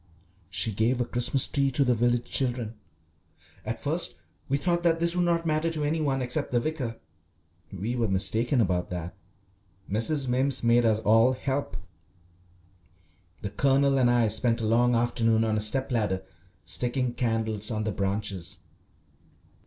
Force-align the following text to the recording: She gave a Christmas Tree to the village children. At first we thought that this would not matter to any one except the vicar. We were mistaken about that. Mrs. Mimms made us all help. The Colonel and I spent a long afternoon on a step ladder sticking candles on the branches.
She 0.49 0.71
gave 0.71 0.99
a 0.99 1.05
Christmas 1.05 1.45
Tree 1.45 1.69
to 1.73 1.83
the 1.85 1.93
village 1.93 2.25
children. 2.25 2.73
At 3.63 3.83
first 3.83 4.15
we 4.49 4.57
thought 4.57 4.81
that 4.81 4.99
this 4.99 5.15
would 5.15 5.25
not 5.25 5.45
matter 5.45 5.69
to 5.69 5.83
any 5.83 6.01
one 6.01 6.23
except 6.23 6.51
the 6.51 6.59
vicar. 6.59 6.99
We 7.71 7.95
were 7.95 8.07
mistaken 8.07 8.61
about 8.61 8.89
that. 8.89 9.15
Mrs. 9.87 10.27
Mimms 10.27 10.63
made 10.63 10.85
us 10.85 10.97
all 11.01 11.33
help. 11.33 11.77
The 13.43 13.51
Colonel 13.51 13.99
and 13.99 14.09
I 14.09 14.27
spent 14.29 14.59
a 14.59 14.65
long 14.65 14.95
afternoon 14.95 15.43
on 15.43 15.55
a 15.55 15.59
step 15.59 15.91
ladder 15.91 16.23
sticking 16.65 17.13
candles 17.13 17.69
on 17.69 17.83
the 17.83 17.91
branches. 17.91 18.57